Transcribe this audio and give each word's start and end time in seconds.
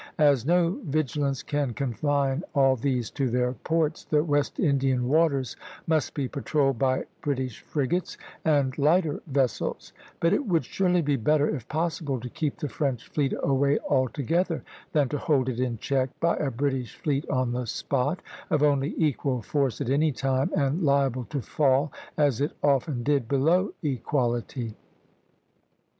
As 0.17 0.47
no 0.47 0.79
vigilance 0.83 1.43
can 1.43 1.75
confine 1.75 2.43
all 2.55 2.75
these 2.75 3.11
to 3.11 3.29
their 3.29 3.53
ports, 3.53 4.03
the 4.03 4.23
West 4.23 4.59
Indian 4.59 5.07
waters 5.07 5.55
must 5.85 6.15
be 6.15 6.27
patrolled 6.27 6.79
by 6.79 7.05
British 7.21 7.61
frigates 7.61 8.17
and 8.43 8.75
lighter 8.79 9.21
vessels; 9.27 9.93
but 10.19 10.33
it 10.33 10.47
would 10.47 10.65
surely 10.65 11.03
be 11.03 11.17
better, 11.17 11.47
if 11.55 11.67
possible, 11.67 12.19
to 12.19 12.29
keep 12.31 12.57
the 12.57 12.67
French 12.67 13.07
fleet 13.09 13.35
away 13.43 13.77
altogether 13.87 14.63
than 14.91 15.07
to 15.09 15.19
hold 15.19 15.47
it 15.47 15.59
in 15.59 15.77
check 15.77 16.09
by 16.19 16.35
a 16.37 16.49
British 16.49 16.95
fleet 16.95 17.29
on 17.29 17.51
the 17.51 17.67
spot, 17.67 18.23
of 18.49 18.63
only 18.63 18.95
equal 18.97 19.43
force 19.43 19.81
at 19.81 19.89
any 19.91 20.11
time, 20.11 20.49
and 20.57 20.81
liable 20.81 21.25
to 21.25 21.43
fall, 21.43 21.91
as 22.17 22.41
it 22.41 22.53
often 22.63 23.03
did, 23.03 23.27
below 23.27 23.71
equality. 23.83 24.73